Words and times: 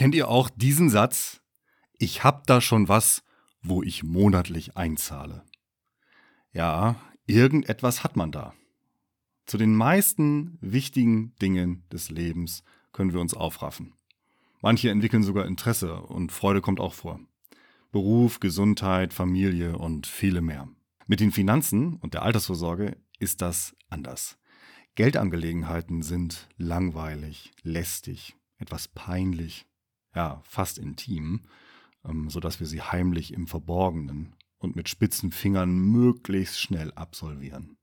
Kennt 0.00 0.14
ihr 0.14 0.28
auch 0.28 0.48
diesen 0.48 0.88
Satz? 0.88 1.42
Ich 1.98 2.24
hab 2.24 2.46
da 2.46 2.62
schon 2.62 2.88
was, 2.88 3.22
wo 3.60 3.82
ich 3.82 4.02
monatlich 4.02 4.74
einzahle. 4.74 5.44
Ja, 6.54 6.96
irgendetwas 7.26 8.02
hat 8.02 8.16
man 8.16 8.32
da. 8.32 8.54
Zu 9.44 9.58
den 9.58 9.74
meisten 9.74 10.56
wichtigen 10.62 11.36
Dingen 11.42 11.84
des 11.92 12.08
Lebens 12.08 12.64
können 12.92 13.12
wir 13.12 13.20
uns 13.20 13.34
aufraffen. 13.34 13.92
Manche 14.62 14.88
entwickeln 14.88 15.22
sogar 15.22 15.44
Interesse 15.44 16.00
und 16.00 16.32
Freude 16.32 16.62
kommt 16.62 16.80
auch 16.80 16.94
vor. 16.94 17.20
Beruf, 17.92 18.40
Gesundheit, 18.40 19.12
Familie 19.12 19.76
und 19.76 20.06
viele 20.06 20.40
mehr. 20.40 20.66
Mit 21.08 21.20
den 21.20 21.30
Finanzen 21.30 21.96
und 21.96 22.14
der 22.14 22.22
Altersvorsorge 22.22 22.96
ist 23.18 23.42
das 23.42 23.76
anders. 23.90 24.38
Geldangelegenheiten 24.94 26.00
sind 26.00 26.48
langweilig, 26.56 27.52
lästig, 27.64 28.34
etwas 28.56 28.88
peinlich, 28.88 29.66
ja, 30.14 30.40
fast 30.44 30.78
intim, 30.78 31.42
ähm, 32.04 32.30
sodass 32.30 32.60
wir 32.60 32.66
sie 32.66 32.82
heimlich 32.82 33.32
im 33.32 33.46
Verborgenen 33.46 34.34
und 34.58 34.76
mit 34.76 34.88
spitzen 34.88 35.32
Fingern 35.32 35.70
möglichst 35.70 36.60
schnell 36.60 36.92
absolvieren. 36.92 37.76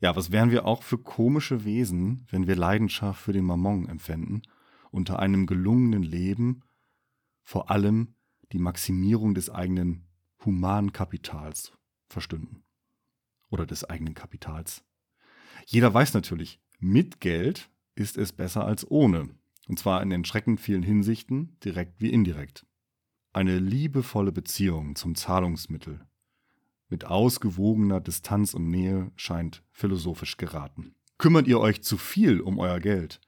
Ja, 0.00 0.14
was 0.14 0.30
wären 0.30 0.50
wir 0.50 0.66
auch 0.66 0.82
für 0.82 0.98
komische 0.98 1.64
Wesen, 1.64 2.26
wenn 2.30 2.46
wir 2.46 2.56
Leidenschaft 2.56 3.20
für 3.20 3.32
den 3.32 3.44
Mammon 3.44 3.88
empfänden, 3.88 4.42
unter 4.90 5.18
einem 5.18 5.46
gelungenen 5.46 6.02
Leben 6.02 6.62
vor 7.42 7.70
allem 7.70 8.14
die 8.52 8.58
Maximierung 8.58 9.34
des 9.34 9.50
eigenen 9.50 10.06
Humankapitals 10.44 11.72
verstünden. 12.08 12.64
Oder 13.48 13.66
des 13.66 13.84
eigenen 13.84 14.14
Kapitals. 14.14 14.84
Jeder 15.66 15.92
weiß 15.92 16.14
natürlich, 16.14 16.60
mit 16.78 17.20
Geld 17.20 17.70
ist 17.94 18.18
es 18.18 18.32
besser 18.32 18.64
als 18.64 18.88
ohne. 18.90 19.30
Und 19.66 19.78
zwar 19.78 20.02
in 20.02 20.12
entschreckend 20.12 20.60
vielen 20.60 20.82
Hinsichten, 20.82 21.58
direkt 21.64 22.00
wie 22.00 22.10
indirekt. 22.10 22.66
Eine 23.32 23.58
liebevolle 23.58 24.32
Beziehung 24.32 24.96
zum 24.96 25.14
Zahlungsmittel 25.14 26.06
mit 26.88 27.04
ausgewogener 27.04 28.00
Distanz 28.00 28.54
und 28.54 28.68
Nähe 28.70 29.10
scheint 29.16 29.62
philosophisch 29.72 30.36
geraten. 30.36 30.94
Kümmert 31.18 31.46
ihr 31.46 31.60
euch 31.60 31.82
zu 31.82 31.96
viel 31.96 32.40
um 32.40 32.58
euer 32.58 32.80
Geld, 32.80 33.20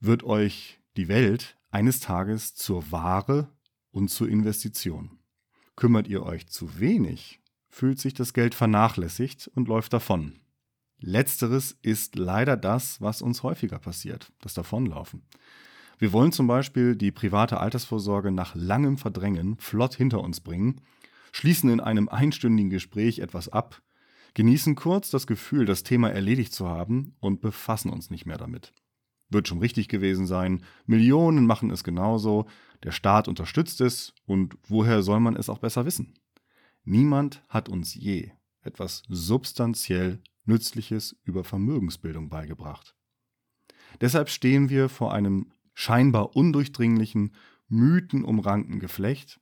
wird 0.00 0.24
euch 0.24 0.80
die 0.96 1.08
Welt 1.08 1.56
eines 1.70 2.00
Tages 2.00 2.54
zur 2.54 2.90
Ware 2.90 3.50
und 3.90 4.08
zur 4.08 4.28
Investition. 4.28 5.18
Kümmert 5.76 6.08
ihr 6.08 6.22
euch 6.22 6.48
zu 6.48 6.78
wenig, 6.78 7.40
fühlt 7.68 7.98
sich 7.98 8.14
das 8.14 8.32
Geld 8.32 8.54
vernachlässigt 8.54 9.48
und 9.54 9.68
läuft 9.68 9.92
davon. 9.92 10.38
Letzteres 10.98 11.76
ist 11.82 12.16
leider 12.16 12.56
das, 12.56 13.00
was 13.00 13.20
uns 13.20 13.42
häufiger 13.42 13.78
passiert, 13.78 14.32
das 14.40 14.54
Davonlaufen. 14.54 15.22
Wir 15.98 16.12
wollen 16.12 16.32
zum 16.32 16.46
Beispiel 16.46 16.94
die 16.94 17.10
private 17.10 17.58
Altersvorsorge 17.58 18.30
nach 18.30 18.54
langem 18.54 18.98
Verdrängen 18.98 19.56
flott 19.58 19.94
hinter 19.94 20.20
uns 20.20 20.40
bringen, 20.40 20.82
schließen 21.32 21.70
in 21.70 21.80
einem 21.80 22.08
einstündigen 22.08 22.70
Gespräch 22.70 23.20
etwas 23.20 23.48
ab, 23.48 23.82
genießen 24.34 24.74
kurz 24.74 25.10
das 25.10 25.26
Gefühl, 25.26 25.64
das 25.64 25.82
Thema 25.82 26.10
erledigt 26.10 26.52
zu 26.52 26.68
haben 26.68 27.14
und 27.20 27.40
befassen 27.40 27.90
uns 27.90 28.10
nicht 28.10 28.26
mehr 28.26 28.36
damit. 28.36 28.74
Wird 29.30 29.48
schon 29.48 29.58
richtig 29.58 29.88
gewesen 29.88 30.26
sein, 30.26 30.62
Millionen 30.84 31.46
machen 31.46 31.70
es 31.70 31.82
genauso, 31.82 32.46
der 32.84 32.92
Staat 32.92 33.26
unterstützt 33.26 33.80
es 33.80 34.14
und 34.26 34.56
woher 34.68 35.02
soll 35.02 35.20
man 35.20 35.34
es 35.34 35.48
auch 35.48 35.58
besser 35.58 35.86
wissen? 35.86 36.14
Niemand 36.84 37.42
hat 37.48 37.68
uns 37.68 37.94
je 37.94 38.30
etwas 38.62 39.02
substanziell 39.08 40.20
Nützliches 40.44 41.16
über 41.24 41.42
Vermögensbildung 41.42 42.28
beigebracht. 42.28 42.94
Deshalb 44.00 44.28
stehen 44.28 44.68
wir 44.68 44.88
vor 44.88 45.12
einem 45.12 45.50
scheinbar 45.76 46.34
undurchdringlichen, 46.34 47.32
mythenumrankten 47.68 48.80
Geflecht, 48.80 49.40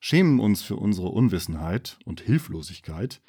schämen 0.00 0.40
uns 0.40 0.60
für 0.60 0.76
unsere 0.76 1.08
Unwissenheit 1.08 1.98
und 2.04 2.20
Hilflosigkeit, 2.20 3.22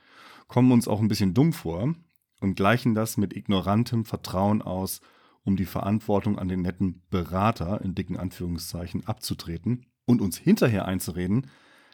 kommen 0.48 0.72
uns 0.72 0.88
auch 0.88 1.00
ein 1.00 1.08
bisschen 1.08 1.36
dumm 1.36 1.54
vor 1.54 1.94
und 2.42 2.56
gleichen 2.56 2.96
das 2.96 3.16
mit 3.16 3.36
ignorantem 3.36 4.06
Vertrauen 4.06 4.64
aus, 4.64 5.02
um 5.44 5.56
die 5.56 5.66
Verantwortung 5.66 6.40
an 6.40 6.48
den 6.48 6.64
netten 6.64 7.04
Berater 7.12 7.80
in 7.82 7.94
dicken 7.94 8.18
Anführungszeichen 8.18 9.06
abzutreten 9.06 9.86
und 10.06 10.20
uns 10.20 10.38
hinterher 10.38 10.86
einzureden, 10.86 11.52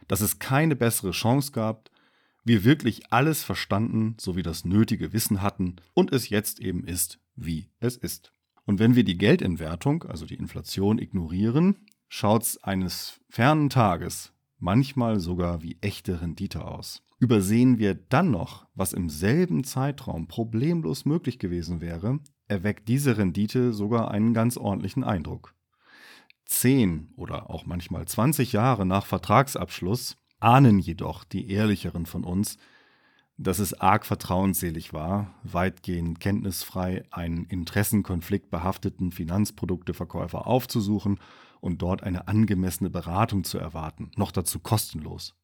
dass 0.07 0.21
es 0.21 0.39
keine 0.39 0.77
bessere 0.77 1.11
Chance 1.11 1.51
gab, 1.51 1.91
wir 2.45 2.63
wirklich 2.63 3.11
alles 3.11 3.43
verstanden 3.43 4.15
sowie 4.17 4.43
das 4.43 4.63
nötige 4.63 5.11
Wissen 5.11 5.41
hatten 5.41 5.75
und 5.93 6.13
es 6.13 6.29
jetzt 6.29 6.61
eben 6.61 6.85
ist, 6.85 7.19
wie 7.35 7.69
es 7.79 7.97
ist. 7.97 8.33
Und 8.65 8.79
wenn 8.79 8.95
wir 8.95 9.03
die 9.03 9.17
Geldentwertung, 9.17 10.03
also 10.03 10.25
die 10.25 10.35
Inflation, 10.35 10.99
ignorieren, 10.99 11.85
schaut 12.07 12.43
es 12.43 12.63
eines 12.63 13.19
fernen 13.29 13.69
Tages 13.69 14.33
manchmal 14.59 15.19
sogar 15.19 15.61
wie 15.61 15.77
echte 15.81 16.21
Rendite 16.21 16.65
aus. 16.65 17.03
Übersehen 17.19 17.79
wir 17.79 17.95
dann 17.95 18.31
noch, 18.31 18.65
was 18.75 18.93
im 18.93 19.09
selben 19.09 19.63
Zeitraum 19.63 20.27
problemlos 20.27 21.05
möglich 21.05 21.37
gewesen 21.37 21.81
wäre, 21.81 22.19
erweckt 22.47 22.87
diese 22.87 23.17
Rendite 23.17 23.73
sogar 23.73 24.11
einen 24.11 24.33
ganz 24.33 24.57
ordentlichen 24.57 25.03
Eindruck. 25.03 25.53
Zehn 26.45 27.11
oder 27.15 27.49
auch 27.49 27.65
manchmal 27.65 28.05
20 28.05 28.53
Jahre 28.53 28.85
nach 28.85 29.05
Vertragsabschluss 29.05 30.17
ahnen 30.39 30.79
jedoch 30.79 31.23
die 31.23 31.49
Ehrlicheren 31.49 32.05
von 32.05 32.23
uns, 32.23 32.57
dass 33.43 33.59
es 33.59 33.73
arg 33.73 34.05
vertrauensselig 34.05 34.93
war, 34.93 35.33
weitgehend 35.43 36.19
kenntnisfrei 36.19 37.03
einen 37.11 37.45
Interessenkonflikt 37.45 38.49
behafteten 38.49 39.11
Finanzprodukteverkäufer 39.11 40.47
aufzusuchen 40.47 41.19
und 41.59 41.81
dort 41.81 42.03
eine 42.03 42.27
angemessene 42.27 42.89
Beratung 42.89 43.43
zu 43.43 43.57
erwarten, 43.57 44.11
noch 44.15 44.31
dazu 44.31 44.59
kostenlos. 44.59 45.35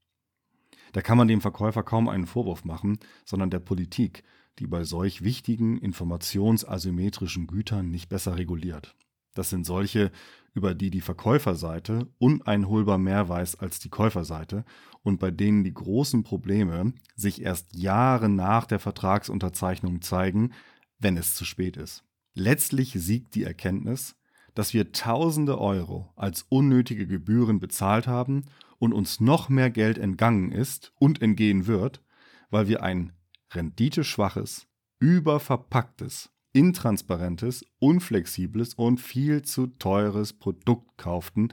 Da 0.91 1.01
kann 1.01 1.17
man 1.17 1.27
dem 1.27 1.41
Verkäufer 1.41 1.83
kaum 1.83 2.09
einen 2.09 2.25
Vorwurf 2.25 2.65
machen, 2.65 2.99
sondern 3.25 3.49
der 3.49 3.59
Politik, 3.59 4.23
die 4.57 4.67
bei 4.67 4.83
solch 4.83 5.23
wichtigen 5.23 5.77
informationsasymmetrischen 5.77 7.47
Gütern 7.47 7.89
nicht 7.89 8.09
besser 8.09 8.37
reguliert. 8.37 8.95
Das 9.35 9.49
sind 9.49 9.65
solche, 9.65 10.11
über 10.53 10.73
die 10.73 10.89
die 10.89 11.01
Verkäuferseite 11.01 12.07
uneinholbar 12.17 12.97
mehr 12.97 13.29
weiß 13.29 13.59
als 13.59 13.79
die 13.79 13.89
Käuferseite 13.89 14.65
und 15.03 15.19
bei 15.19 15.31
denen 15.31 15.63
die 15.63 15.73
großen 15.73 16.23
Probleme 16.23 16.93
sich 17.15 17.41
erst 17.41 17.75
Jahre 17.75 18.29
nach 18.29 18.65
der 18.65 18.79
Vertragsunterzeichnung 18.79 20.01
zeigen, 20.01 20.53
wenn 20.99 21.17
es 21.17 21.35
zu 21.35 21.45
spät 21.45 21.77
ist. 21.77 22.03
Letztlich 22.33 22.93
siegt 22.93 23.35
die 23.35 23.43
Erkenntnis, 23.43 24.15
dass 24.55 24.73
wir 24.73 24.91
tausende 24.91 25.59
Euro 25.59 26.11
als 26.15 26.45
unnötige 26.49 27.07
Gebühren 27.07 27.59
bezahlt 27.59 28.07
haben 28.07 28.45
und 28.77 28.93
uns 28.93 29.19
noch 29.19 29.49
mehr 29.49 29.69
Geld 29.69 29.97
entgangen 29.97 30.51
ist 30.51 30.93
und 30.99 31.21
entgehen 31.21 31.67
wird, 31.67 32.03
weil 32.49 32.67
wir 32.67 32.83
ein 32.83 33.13
renditeschwaches, 33.53 34.67
überverpacktes 34.99 36.31
intransparentes, 36.53 37.65
unflexibles 37.79 38.73
und 38.73 38.99
viel 38.99 39.41
zu 39.43 39.67
teures 39.67 40.33
Produkt 40.33 40.97
kauften, 40.97 41.49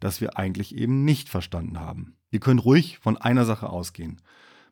das 0.00 0.20
wir 0.20 0.38
eigentlich 0.38 0.76
eben 0.76 1.04
nicht 1.04 1.28
verstanden 1.28 1.80
haben. 1.80 2.16
Ihr 2.30 2.40
könnt 2.40 2.64
ruhig 2.64 2.98
von 2.98 3.16
einer 3.16 3.44
Sache 3.44 3.70
ausgehen. 3.70 4.20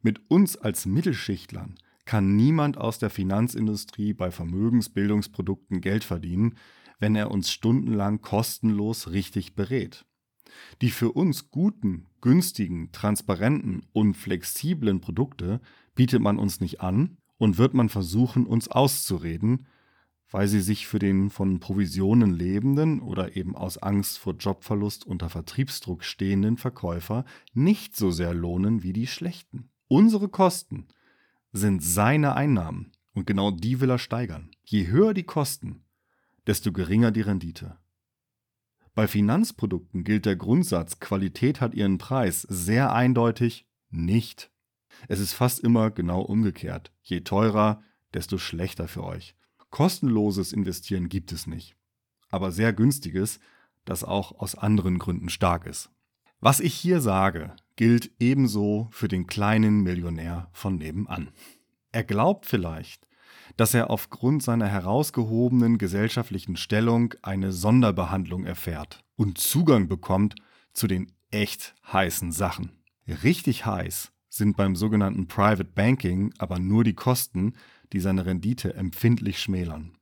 Mit 0.02 0.20
uns 0.30 0.56
als 0.56 0.84
Mittelschichtlern 0.84 1.76
kann 2.04 2.34
niemand 2.36 2.76
aus 2.76 2.98
der 2.98 3.10
Finanzindustrie 3.10 4.12
bei 4.12 4.30
Vermögensbildungsprodukten 4.30 5.80
Geld 5.80 6.04
verdienen, 6.04 6.56
wenn 6.98 7.14
er 7.14 7.30
uns 7.30 7.50
stundenlang 7.50 8.20
kostenlos 8.20 9.10
richtig 9.10 9.54
berät. 9.54 10.04
Die 10.80 10.90
für 10.90 11.12
uns 11.12 11.50
guten, 11.50 12.08
günstigen, 12.20 12.92
transparenten 12.92 13.86
und 13.92 14.14
flexiblen 14.14 15.00
Produkte 15.00 15.60
bietet 15.94 16.20
man 16.20 16.38
uns 16.38 16.60
nicht 16.60 16.80
an, 16.80 17.16
und 17.42 17.58
wird 17.58 17.74
man 17.74 17.88
versuchen, 17.88 18.46
uns 18.46 18.68
auszureden, 18.68 19.66
weil 20.30 20.46
sie 20.46 20.60
sich 20.60 20.86
für 20.86 21.00
den 21.00 21.28
von 21.28 21.58
Provisionen 21.58 22.32
lebenden 22.32 23.00
oder 23.00 23.36
eben 23.36 23.56
aus 23.56 23.78
Angst 23.78 24.20
vor 24.20 24.34
Jobverlust 24.34 25.04
unter 25.04 25.28
Vertriebsdruck 25.28 26.04
stehenden 26.04 26.56
Verkäufer 26.56 27.24
nicht 27.52 27.96
so 27.96 28.12
sehr 28.12 28.32
lohnen 28.32 28.84
wie 28.84 28.92
die 28.92 29.08
schlechten. 29.08 29.70
Unsere 29.88 30.28
Kosten 30.28 30.86
sind 31.50 31.82
seine 31.82 32.36
Einnahmen 32.36 32.92
und 33.12 33.26
genau 33.26 33.50
die 33.50 33.80
will 33.80 33.90
er 33.90 33.98
steigern. 33.98 34.52
Je 34.62 34.86
höher 34.86 35.12
die 35.12 35.24
Kosten, 35.24 35.82
desto 36.46 36.70
geringer 36.70 37.10
die 37.10 37.22
Rendite. 37.22 37.76
Bei 38.94 39.08
Finanzprodukten 39.08 40.04
gilt 40.04 40.26
der 40.26 40.36
Grundsatz, 40.36 41.00
Qualität 41.00 41.60
hat 41.60 41.74
ihren 41.74 41.98
Preis, 41.98 42.42
sehr 42.42 42.92
eindeutig 42.92 43.66
nicht. 43.90 44.51
Es 45.08 45.20
ist 45.20 45.32
fast 45.32 45.60
immer 45.60 45.90
genau 45.90 46.22
umgekehrt. 46.22 46.92
Je 47.02 47.20
teurer, 47.20 47.82
desto 48.14 48.38
schlechter 48.38 48.88
für 48.88 49.04
euch. 49.04 49.34
Kostenloses 49.70 50.52
Investieren 50.52 51.08
gibt 51.08 51.32
es 51.32 51.46
nicht, 51.46 51.76
aber 52.28 52.52
sehr 52.52 52.72
günstiges, 52.72 53.40
das 53.84 54.04
auch 54.04 54.38
aus 54.38 54.54
anderen 54.54 54.98
Gründen 54.98 55.30
stark 55.30 55.66
ist. 55.66 55.90
Was 56.40 56.60
ich 56.60 56.74
hier 56.74 57.00
sage, 57.00 57.56
gilt 57.76 58.10
ebenso 58.18 58.88
für 58.90 59.08
den 59.08 59.26
kleinen 59.26 59.82
Millionär 59.82 60.50
von 60.52 60.76
nebenan. 60.76 61.30
Er 61.90 62.04
glaubt 62.04 62.46
vielleicht, 62.46 63.06
dass 63.56 63.74
er 63.74 63.90
aufgrund 63.90 64.42
seiner 64.42 64.68
herausgehobenen 64.68 65.78
gesellschaftlichen 65.78 66.56
Stellung 66.56 67.14
eine 67.22 67.52
Sonderbehandlung 67.52 68.44
erfährt 68.44 69.02
und 69.16 69.38
Zugang 69.38 69.88
bekommt 69.88 70.34
zu 70.74 70.86
den 70.86 71.12
echt 71.30 71.74
heißen 71.92 72.32
Sachen. 72.32 72.72
Richtig 73.06 73.66
heiß 73.66 74.11
sind 74.32 74.56
beim 74.56 74.74
sogenannten 74.76 75.26
Private 75.26 75.64
Banking 75.64 76.32
aber 76.38 76.58
nur 76.58 76.84
die 76.84 76.94
Kosten, 76.94 77.52
die 77.92 78.00
seine 78.00 78.24
Rendite 78.24 78.74
empfindlich 78.74 79.38
schmälern. 79.38 79.98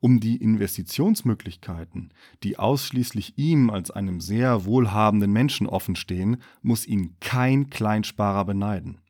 Um 0.00 0.20
die 0.20 0.36
Investitionsmöglichkeiten, 0.36 2.12
die 2.42 2.58
ausschließlich 2.58 3.38
ihm 3.38 3.70
als 3.70 3.90
einem 3.90 4.20
sehr 4.20 4.64
wohlhabenden 4.64 5.32
Menschen 5.32 5.66
offenstehen, 5.66 6.42
muss 6.62 6.86
ihn 6.86 7.16
kein 7.20 7.70
Kleinsparer 7.70 8.44
beneiden. 8.44 9.00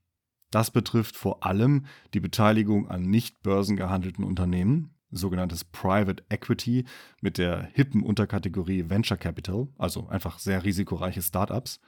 Das 0.51 0.71
betrifft 0.71 1.17
vor 1.17 1.45
allem 1.45 1.87
die 2.15 2.21
Beteiligung 2.21 2.89
an 2.89 3.03
nicht 3.03 3.43
börsengehandelten 3.43 4.25
Unternehmen, 4.25 4.95
sogenanntes 5.11 5.65
Private 5.65 6.25
Equity 6.29 6.85
mit 7.21 7.39
der 7.39 7.69
hippen 7.75 8.03
Unterkategorie 8.03 8.89
Venture 8.89 9.17
Capital, 9.17 9.69
also 9.77 10.09
einfach 10.09 10.39
sehr 10.39 10.65
risikoreiche 10.65 11.23
Startups, 11.23 11.81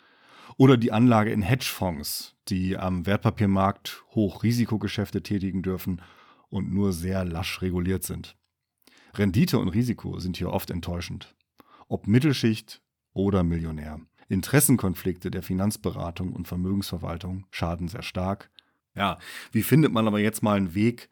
oder 0.56 0.76
die 0.76 0.92
Anlage 0.92 1.30
in 1.30 1.42
Hedgefonds, 1.42 2.36
die 2.48 2.76
am 2.76 3.06
Wertpapiermarkt 3.06 4.04
Hochrisikogeschäfte 4.14 5.22
tätigen 5.22 5.62
dürfen 5.62 6.02
und 6.48 6.72
nur 6.72 6.92
sehr 6.92 7.24
lasch 7.24 7.62
reguliert 7.62 8.04
sind. 8.04 8.36
Rendite 9.14 9.58
und 9.58 9.68
Risiko 9.68 10.18
sind 10.18 10.36
hier 10.36 10.50
oft 10.50 10.70
enttäuschend. 10.70 11.34
Ob 11.88 12.06
Mittelschicht 12.06 12.82
oder 13.12 13.42
Millionär. 13.42 14.00
Interessenkonflikte 14.28 15.30
der 15.30 15.42
Finanzberatung 15.42 16.32
und 16.32 16.46
Vermögensverwaltung 16.46 17.46
schaden 17.50 17.88
sehr 17.88 18.02
stark. 18.02 18.50
Ja, 18.94 19.18
wie 19.52 19.62
findet 19.62 19.92
man 19.92 20.06
aber 20.06 20.18
jetzt 20.18 20.42
mal 20.42 20.56
einen 20.56 20.74
Weg 20.74 21.08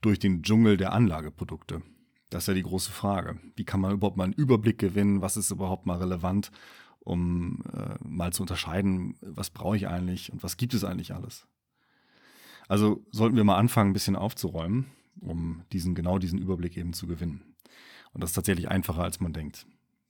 durch 0.00 0.18
den 0.18 0.42
Dschungel 0.42 0.76
der 0.76 0.92
Anlageprodukte? 0.92 1.82
Das 2.28 2.44
ist 2.44 2.48
ja 2.48 2.54
die 2.54 2.62
große 2.62 2.92
Frage. 2.92 3.40
Wie 3.56 3.64
kann 3.64 3.80
man 3.80 3.92
überhaupt 3.92 4.16
mal 4.16 4.24
einen 4.24 4.32
Überblick 4.32 4.78
gewinnen? 4.78 5.20
Was 5.20 5.36
ist 5.36 5.50
überhaupt 5.50 5.86
mal 5.86 5.98
relevant, 5.98 6.52
um 7.00 7.62
äh, 7.72 7.94
mal 8.02 8.32
zu 8.32 8.42
unterscheiden, 8.42 9.16
was 9.20 9.50
brauche 9.50 9.76
ich 9.76 9.88
eigentlich 9.88 10.32
und 10.32 10.42
was 10.42 10.56
gibt 10.56 10.74
es 10.74 10.84
eigentlich 10.84 11.14
alles? 11.14 11.46
Also 12.68 13.04
sollten 13.10 13.36
wir 13.36 13.44
mal 13.44 13.56
anfangen, 13.56 13.90
ein 13.90 13.94
bisschen 13.94 14.16
aufzuräumen, 14.16 14.86
um 15.20 15.62
diesen, 15.72 15.94
genau 15.94 16.18
diesen 16.18 16.38
Überblick 16.38 16.76
eben 16.76 16.92
zu 16.92 17.06
gewinnen. 17.06 17.56
Und 18.12 18.22
das 18.22 18.30
ist 18.30 18.34
tatsächlich 18.34 18.68
einfacher, 18.68 19.02
als 19.02 19.20
man 19.20 19.32
denkt. 19.32 19.66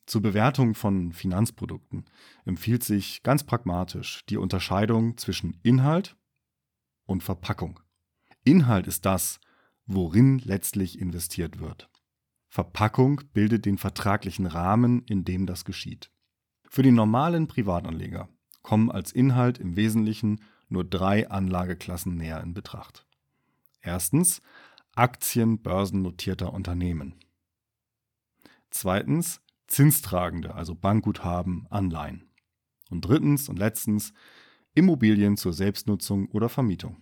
Zur 0.06 0.22
Bewertung 0.22 0.74
von 0.74 1.12
Finanzprodukten 1.12 2.04
empfiehlt 2.44 2.82
sich 2.82 3.22
ganz 3.22 3.44
pragmatisch 3.44 4.24
die 4.28 4.36
Unterscheidung 4.36 5.16
zwischen 5.16 5.58
Inhalt 5.62 6.16
und 7.06 7.22
Verpackung. 7.22 7.80
Inhalt 8.44 8.86
ist 8.86 9.06
das, 9.06 9.40
worin 9.86 10.38
letztlich 10.38 10.98
investiert 10.98 11.60
wird. 11.60 11.88
Verpackung 12.48 13.20
bildet 13.32 13.64
den 13.66 13.78
vertraglichen 13.78 14.46
Rahmen, 14.46 15.02
in 15.04 15.24
dem 15.24 15.46
das 15.46 15.64
geschieht. 15.64 16.10
Für 16.72 16.82
den 16.82 16.94
normalen 16.94 17.48
Privatanleger 17.48 18.28
kommen 18.62 18.92
als 18.92 19.10
Inhalt 19.10 19.58
im 19.58 19.74
Wesentlichen 19.74 20.40
nur 20.68 20.84
drei 20.84 21.28
Anlageklassen 21.28 22.14
näher 22.14 22.40
in 22.42 22.54
Betracht. 22.54 23.08
Erstens 23.82 24.40
Aktien 24.94 25.60
börsennotierter 25.62 26.52
Unternehmen. 26.52 27.16
Zweitens 28.70 29.40
zinstragende, 29.66 30.54
also 30.54 30.76
Bankguthaben, 30.76 31.66
Anleihen. 31.70 32.30
Und 32.88 33.04
drittens 33.04 33.48
und 33.48 33.58
letztens 33.58 34.12
Immobilien 34.72 35.36
zur 35.36 35.52
Selbstnutzung 35.52 36.28
oder 36.28 36.48
Vermietung. 36.48 36.98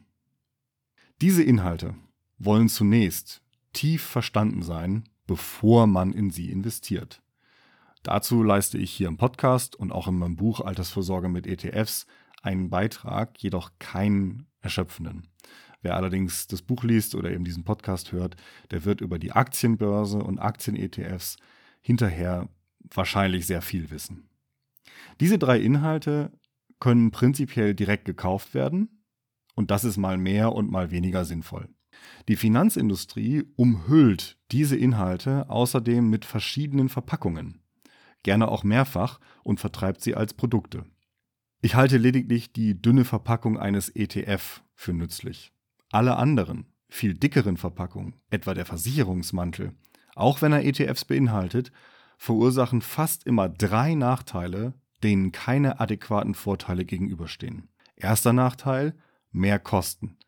Diese 1.20 1.42
Inhalte 1.42 1.94
wollen 2.38 2.70
zunächst 2.70 3.42
tief 3.74 4.02
verstanden 4.02 4.62
sein, 4.62 5.10
bevor 5.26 5.86
man 5.86 6.14
in 6.14 6.30
sie 6.30 6.50
investiert. 6.50 7.20
Dazu 8.02 8.42
leiste 8.42 8.78
ich 8.78 8.90
hier 8.90 9.08
im 9.08 9.16
Podcast 9.16 9.76
und 9.76 9.92
auch 9.92 10.08
in 10.08 10.18
meinem 10.18 10.36
Buch 10.36 10.60
Altersvorsorge 10.60 11.28
mit 11.28 11.46
ETFs 11.46 12.06
einen 12.42 12.70
Beitrag, 12.70 13.42
jedoch 13.42 13.72
keinen 13.78 14.46
erschöpfenden. 14.60 15.28
Wer 15.82 15.96
allerdings 15.96 16.46
das 16.46 16.62
Buch 16.62 16.82
liest 16.82 17.14
oder 17.14 17.30
eben 17.30 17.44
diesen 17.44 17.64
Podcast 17.64 18.12
hört, 18.12 18.36
der 18.70 18.84
wird 18.84 19.00
über 19.00 19.18
die 19.18 19.32
Aktienbörse 19.32 20.18
und 20.18 20.38
Aktien-ETFs 20.38 21.36
hinterher 21.80 22.48
wahrscheinlich 22.92 23.46
sehr 23.46 23.62
viel 23.62 23.90
wissen. 23.90 24.28
Diese 25.20 25.38
drei 25.38 25.60
Inhalte 25.60 26.32
können 26.80 27.10
prinzipiell 27.10 27.74
direkt 27.74 28.04
gekauft 28.04 28.54
werden 28.54 29.04
und 29.54 29.70
das 29.70 29.84
ist 29.84 29.96
mal 29.96 30.18
mehr 30.18 30.52
und 30.52 30.70
mal 30.70 30.90
weniger 30.90 31.24
sinnvoll. 31.24 31.68
Die 32.28 32.36
Finanzindustrie 32.36 33.44
umhüllt 33.56 34.38
diese 34.52 34.76
Inhalte 34.76 35.48
außerdem 35.48 36.08
mit 36.08 36.24
verschiedenen 36.24 36.88
Verpackungen, 36.88 37.60
gerne 38.22 38.48
auch 38.48 38.64
mehrfach 38.64 39.20
und 39.42 39.60
vertreibt 39.60 40.00
sie 40.00 40.14
als 40.14 40.34
Produkte. 40.34 40.84
Ich 41.60 41.74
halte 41.74 41.96
lediglich 41.96 42.52
die 42.52 42.80
dünne 42.80 43.04
Verpackung 43.04 43.58
eines 43.58 43.88
ETF 43.88 44.62
für 44.74 44.92
nützlich. 44.92 45.52
Alle 45.90 46.16
anderen, 46.16 46.66
viel 46.88 47.14
dickeren 47.14 47.56
Verpackungen, 47.56 48.14
etwa 48.30 48.54
der 48.54 48.66
Versicherungsmantel, 48.66 49.74
auch 50.14 50.42
wenn 50.42 50.52
er 50.52 50.64
ETFs 50.64 51.04
beinhaltet, 51.04 51.72
verursachen 52.16 52.80
fast 52.80 53.24
immer 53.26 53.48
drei 53.48 53.94
Nachteile, 53.94 54.74
denen 55.02 55.32
keine 55.32 55.80
adäquaten 55.80 56.34
Vorteile 56.34 56.84
gegenüberstehen. 56.84 57.68
Erster 57.96 58.32
Nachteil, 58.32 58.94
mehr 59.30 59.58
Kosten. 59.58 60.18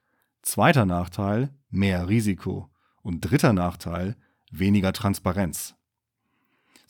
Zweiter 0.43 0.87
Nachteil, 0.87 1.51
mehr 1.69 2.09
Risiko. 2.09 2.71
Und 3.03 3.21
dritter 3.21 3.53
Nachteil, 3.53 4.17
weniger 4.51 4.93
Transparenz. 4.93 5.75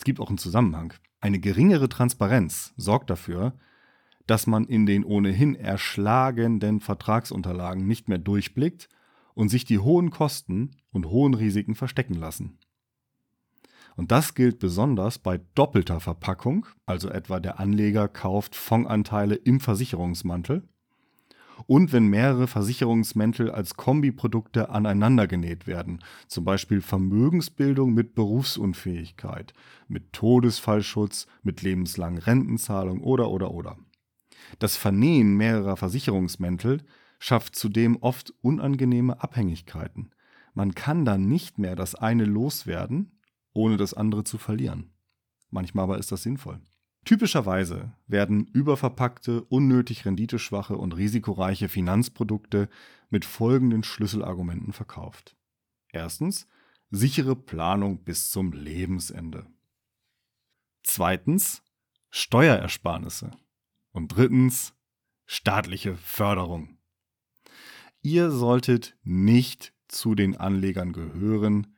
Es 0.00 0.04
gibt 0.04 0.18
auch 0.18 0.30
einen 0.30 0.38
Zusammenhang. 0.38 0.94
Eine 1.20 1.40
geringere 1.40 1.90
Transparenz 1.90 2.72
sorgt 2.78 3.10
dafür, 3.10 3.52
dass 4.26 4.46
man 4.46 4.64
in 4.64 4.86
den 4.86 5.04
ohnehin 5.04 5.54
erschlagenden 5.54 6.80
Vertragsunterlagen 6.80 7.86
nicht 7.86 8.08
mehr 8.08 8.16
durchblickt 8.16 8.88
und 9.34 9.50
sich 9.50 9.66
die 9.66 9.78
hohen 9.78 10.08
Kosten 10.10 10.70
und 10.90 11.04
hohen 11.04 11.34
Risiken 11.34 11.74
verstecken 11.74 12.14
lassen. 12.14 12.56
Und 13.94 14.10
das 14.10 14.32
gilt 14.34 14.58
besonders 14.58 15.18
bei 15.18 15.38
doppelter 15.54 16.00
Verpackung, 16.00 16.64
also 16.86 17.10
etwa 17.10 17.38
der 17.38 17.60
Anleger 17.60 18.08
kauft 18.08 18.56
Fondsanteile 18.56 19.34
im 19.34 19.60
Versicherungsmantel 19.60 20.66
und 21.66 21.92
wenn 21.92 22.06
mehrere 22.06 22.46
Versicherungsmäntel 22.46 23.50
als 23.50 23.74
Kombiprodukte 23.74 24.70
aneinandergenäht 24.70 25.66
werden, 25.66 26.02
zum 26.26 26.44
Beispiel 26.44 26.80
Vermögensbildung 26.80 27.92
mit 27.92 28.14
Berufsunfähigkeit, 28.14 29.52
mit 29.88 30.12
Todesfallschutz, 30.12 31.26
mit 31.42 31.62
lebenslangen 31.62 32.18
Rentenzahlung 32.18 33.00
oder 33.02 33.30
oder 33.30 33.50
oder. 33.52 33.76
Das 34.58 34.76
Vernähen 34.76 35.36
mehrerer 35.36 35.76
Versicherungsmäntel 35.76 36.82
schafft 37.18 37.54
zudem 37.54 37.96
oft 38.00 38.32
unangenehme 38.40 39.22
Abhängigkeiten. 39.22 40.10
Man 40.54 40.74
kann 40.74 41.04
dann 41.04 41.26
nicht 41.26 41.58
mehr 41.58 41.76
das 41.76 41.94
eine 41.94 42.24
loswerden, 42.24 43.20
ohne 43.52 43.76
das 43.76 43.94
andere 43.94 44.24
zu 44.24 44.38
verlieren. 44.38 44.92
Manchmal 45.50 45.84
aber 45.84 45.98
ist 45.98 46.12
das 46.12 46.22
sinnvoll. 46.22 46.60
Typischerweise 47.04 47.92
werden 48.06 48.46
überverpackte, 48.46 49.42
unnötig 49.44 50.04
renditeschwache 50.04 50.76
und 50.76 50.96
risikoreiche 50.96 51.68
Finanzprodukte 51.68 52.68
mit 53.08 53.24
folgenden 53.24 53.82
Schlüsselargumenten 53.82 54.72
verkauft. 54.72 55.36
Erstens, 55.88 56.46
sichere 56.90 57.36
Planung 57.36 58.04
bis 58.04 58.30
zum 58.30 58.52
Lebensende. 58.52 59.46
Zweitens, 60.82 61.62
Steuerersparnisse. 62.10 63.30
Und 63.92 64.08
drittens, 64.08 64.74
staatliche 65.26 65.96
Förderung. 65.96 66.78
Ihr 68.02 68.30
solltet 68.30 68.96
nicht 69.02 69.74
zu 69.88 70.14
den 70.14 70.36
Anlegern 70.36 70.92
gehören, 70.92 71.76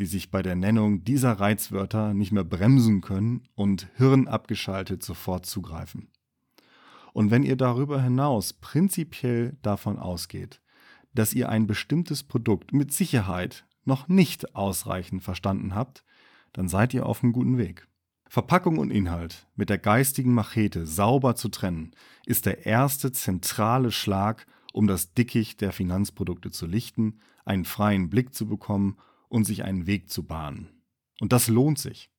die 0.00 0.06
sich 0.06 0.30
bei 0.30 0.40
der 0.40 0.56
Nennung 0.56 1.04
dieser 1.04 1.34
Reizwörter 1.34 2.14
nicht 2.14 2.32
mehr 2.32 2.42
bremsen 2.42 3.02
können 3.02 3.42
und 3.54 3.88
hirnabgeschaltet 3.96 5.02
sofort 5.02 5.44
zugreifen. 5.44 6.08
Und 7.12 7.30
wenn 7.30 7.42
ihr 7.42 7.56
darüber 7.56 8.00
hinaus 8.00 8.54
prinzipiell 8.54 9.58
davon 9.60 9.98
ausgeht, 9.98 10.62
dass 11.12 11.34
ihr 11.34 11.50
ein 11.50 11.66
bestimmtes 11.66 12.22
Produkt 12.22 12.72
mit 12.72 12.94
Sicherheit 12.94 13.66
noch 13.84 14.08
nicht 14.08 14.56
ausreichend 14.56 15.22
verstanden 15.22 15.74
habt, 15.74 16.02
dann 16.54 16.68
seid 16.68 16.94
ihr 16.94 17.04
auf 17.04 17.22
einem 17.22 17.34
guten 17.34 17.58
Weg. 17.58 17.86
Verpackung 18.26 18.78
und 18.78 18.90
Inhalt 18.90 19.48
mit 19.54 19.68
der 19.68 19.78
geistigen 19.78 20.32
Machete 20.32 20.86
sauber 20.86 21.34
zu 21.34 21.50
trennen, 21.50 21.90
ist 22.24 22.46
der 22.46 22.64
erste 22.64 23.12
zentrale 23.12 23.90
Schlag, 23.90 24.46
um 24.72 24.86
das 24.86 25.12
Dickicht 25.12 25.60
der 25.60 25.72
Finanzprodukte 25.72 26.50
zu 26.50 26.64
lichten, 26.64 27.20
einen 27.44 27.66
freien 27.66 28.08
Blick 28.08 28.32
zu 28.32 28.46
bekommen 28.46 28.96
und 29.30 29.44
sich 29.44 29.64
einen 29.64 29.86
Weg 29.86 30.10
zu 30.10 30.24
bahnen. 30.24 30.68
Und 31.20 31.32
das 31.32 31.48
lohnt 31.48 31.78
sich. 31.78 32.10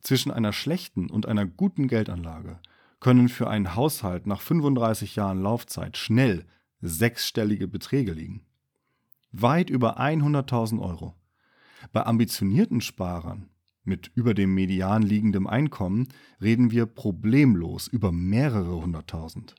Zwischen 0.00 0.30
einer 0.30 0.52
schlechten 0.52 1.10
und 1.10 1.26
einer 1.26 1.44
guten 1.44 1.88
Geldanlage 1.88 2.58
können 3.00 3.28
für 3.28 3.50
einen 3.50 3.74
Haushalt 3.74 4.26
nach 4.26 4.40
35 4.40 5.16
Jahren 5.16 5.42
Laufzeit 5.42 5.98
schnell 5.98 6.46
sechsstellige 6.80 7.68
Beträge 7.68 8.12
liegen. 8.12 8.46
Weit 9.32 9.68
über 9.68 10.00
100.000 10.00 10.80
Euro. 10.80 11.14
Bei 11.92 12.06
ambitionierten 12.06 12.80
Sparern 12.80 13.50
Mit 13.82 14.10
über 14.14 14.32
dem 14.32 14.54
Median 14.54 15.02
liegendem 15.02 15.46
Einkommen 15.46 16.08
reden 16.40 16.70
wir 16.70 16.86
problemlos 16.86 17.86
über 17.86 18.12
mehrere 18.12 18.80
hunderttausend. 18.80 19.54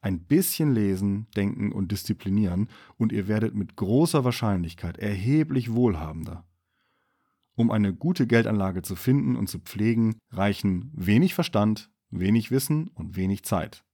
Ein 0.00 0.24
bisschen 0.24 0.72
lesen, 0.72 1.26
denken 1.36 1.72
und 1.72 1.92
disziplinieren 1.92 2.68
und 2.96 3.12
ihr 3.12 3.28
werdet 3.28 3.54
mit 3.54 3.76
großer 3.76 4.24
Wahrscheinlichkeit 4.24 4.98
erheblich 4.98 5.72
wohlhabender. 5.72 6.46
Um 7.54 7.70
eine 7.70 7.92
gute 7.92 8.26
Geldanlage 8.26 8.80
zu 8.80 8.96
finden 8.96 9.36
und 9.36 9.48
zu 9.48 9.58
pflegen, 9.58 10.16
reichen 10.30 10.90
wenig 10.94 11.34
Verstand, 11.34 11.90
wenig 12.08 12.50
Wissen 12.50 12.88
und 12.88 13.16
wenig 13.16 13.42
Zeit. 13.44 13.84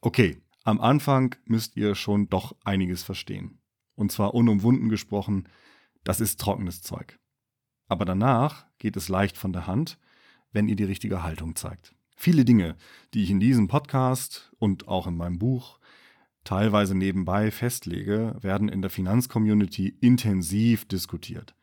Okay, 0.00 0.42
am 0.64 0.80
Anfang 0.80 1.36
müsst 1.44 1.76
ihr 1.76 1.94
schon 1.94 2.28
doch 2.28 2.56
einiges 2.64 3.04
verstehen. 3.04 3.60
Und 3.94 4.10
zwar 4.10 4.34
unumwunden 4.34 4.88
gesprochen, 4.88 5.48
das 6.02 6.20
ist 6.20 6.40
trockenes 6.40 6.82
Zeug. 6.82 7.20
Aber 7.86 8.04
danach 8.04 8.66
geht 8.78 8.96
es 8.96 9.08
leicht 9.08 9.36
von 9.38 9.52
der 9.52 9.68
Hand, 9.68 9.98
wenn 10.50 10.68
ihr 10.68 10.76
die 10.76 10.84
richtige 10.84 11.22
Haltung 11.22 11.54
zeigt. 11.54 11.94
Viele 12.16 12.46
Dinge, 12.46 12.76
die 13.12 13.22
ich 13.22 13.30
in 13.30 13.40
diesem 13.40 13.68
Podcast 13.68 14.50
und 14.58 14.88
auch 14.88 15.06
in 15.06 15.16
meinem 15.16 15.38
Buch 15.38 15.78
teilweise 16.44 16.94
nebenbei 16.94 17.50
festlege, 17.50 18.36
werden 18.40 18.70
in 18.70 18.80
der 18.80 18.90
Finanzcommunity 18.90 19.94
intensiv 20.00 20.86
diskutiert. 20.86 21.54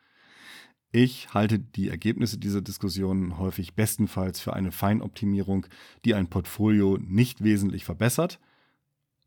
Ich 0.91 1.33
halte 1.33 1.57
die 1.57 1.89
Ergebnisse 1.89 2.37
dieser 2.37 2.61
Diskussionen 2.61 3.39
häufig 3.39 3.73
bestenfalls 3.73 4.39
für 4.39 4.53
eine 4.53 4.71
Feinoptimierung, 4.71 5.65
die 6.05 6.13
ein 6.13 6.29
Portfolio 6.29 6.99
nicht 7.01 7.43
wesentlich 7.43 7.83
verbessert, 7.83 8.39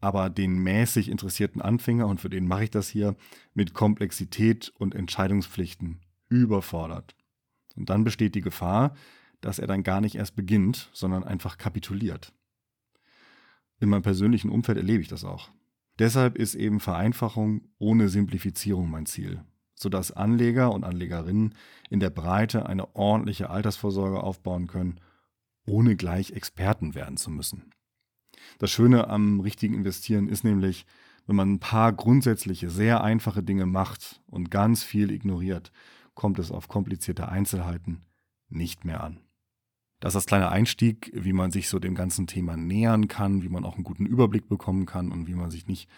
aber 0.01 0.31
den 0.31 0.59
mäßig 0.59 1.09
interessierten 1.09 1.61
Anfänger, 1.61 2.07
und 2.07 2.21
für 2.21 2.31
den 2.31 2.47
mache 2.47 2.65
ich 2.65 2.71
das 2.71 2.89
hier, 2.89 3.17
mit 3.53 3.75
Komplexität 3.75 4.73
und 4.79 4.95
Entscheidungspflichten 4.95 6.03
überfordert. 6.29 7.17
Und 7.75 7.91
dann 7.91 8.05
besteht 8.05 8.37
die 8.37 8.43
Gefahr, 8.43 8.95
dass 9.41 9.59
er 9.59 9.67
dann 9.67 9.83
gar 9.83 10.01
nicht 10.01 10.17
erst 10.17 10.37
beginnt, 10.37 10.91
sondern 10.93 11.25
einfach 11.25 11.59
kapituliert. 11.59 12.33
In 13.79 13.89
meinem 13.89 14.03
persönlichen 14.03 14.51
Umfeld 14.51 14.79
erlebe 14.79 15.03
ich 15.03 15.09
das 15.09 15.25
auch. 15.25 15.51
Deshalb 15.99 16.37
ist 16.37 16.55
eben 16.55 16.81
Vereinfachung 16.81 17.63
ohne 17.79 18.09
Simplifizierung 18.09 18.91
mein 18.91 19.07
Ziel, 19.07 19.43
sodass 19.75 20.13
Anleger 20.13 20.73
und 20.73 20.85
Anlegerinnen 20.85 21.55
in 21.91 22.01
der 22.01 22.11
Breite 22.11 22.67
eine 22.67 22.95
ordentliche 22.95 23.51
Altersvorsorge 23.51 24.23
aufbauen 24.23 24.67
können, 24.67 25.01
ohne 25.67 25.97
gleich 25.97 26.33
Experten 26.33 26.95
werden 26.95 27.17
zu 27.17 27.31
müssen. 27.31 27.71
Das 28.59 28.71
Schöne 28.71 29.09
am 29.09 29.41
richtigen 29.41 29.75
Investieren 29.75 30.29
ist 30.29 30.45
nämlich, 30.45 30.87
wenn 31.27 31.37
man 31.37 31.55
ein 31.55 31.61
paar 31.61 31.93
grundsätzliche, 31.93 32.71
sehr 32.71 33.03
einfache 33.03 33.43
Dinge 33.43 33.67
macht 33.67 34.23
und 34.27 34.51
ganz 34.51 34.85
viel 34.85 35.11
ignoriert, 35.11 35.73
kommt 36.15 36.39
es 36.39 36.53
auf 36.53 36.69
komplizierte 36.69 37.29
Einzelheiten 37.29 38.03
nicht 38.49 38.85
mehr 38.85 39.03
an. 39.03 39.26
Das 40.01 40.11
ist 40.11 40.17
das 40.17 40.27
kleine 40.27 40.51
Einstieg, 40.51 41.11
wie 41.15 41.33
man 41.33 41.51
sich 41.51 41.69
so 41.69 41.79
dem 41.79 41.95
ganzen 41.95 42.27
Thema 42.27 42.57
nähern 42.57 43.09
kann, 43.09 43.43
wie 43.43 43.49
man 43.49 43.65
auch 43.65 43.75
einen 43.75 43.85
guten 43.85 44.07
Überblick 44.07 44.49
bekommen 44.49 44.87
kann 44.87 45.11
und 45.11 45.27
wie 45.27 45.35
man 45.35 45.51
sich 45.51 45.67
nicht 45.67 45.89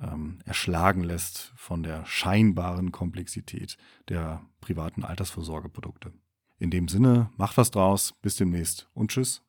ähm, 0.00 0.38
erschlagen 0.44 1.04
lässt 1.04 1.52
von 1.56 1.82
der 1.82 2.04
scheinbaren 2.06 2.90
Komplexität 2.90 3.76
der 4.08 4.42
privaten 4.60 5.04
Altersvorsorgeprodukte. 5.04 6.12
In 6.58 6.70
dem 6.70 6.88
Sinne, 6.88 7.30
macht 7.36 7.56
was 7.56 7.70
draus, 7.70 8.14
bis 8.22 8.36
demnächst 8.36 8.88
und 8.94 9.10
tschüss. 9.10 9.42